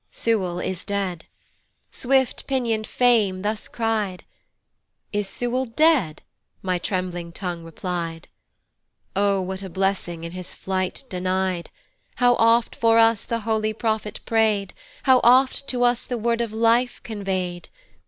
[0.11, 1.25] "Sewell is dead."
[1.91, 4.23] Swift pinion'd Fame thus cry'd.
[5.13, 6.23] "Is Sewell dead,"
[6.63, 8.27] my trembling tongue reply'd,
[9.15, 11.69] O what a blessing in his flight deny'd!
[12.15, 14.73] How oft for us the holy prophet pray'd!
[15.03, 17.69] How oft to us the Word of Life convey'd!